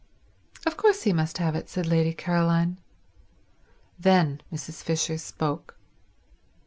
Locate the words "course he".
0.77-1.13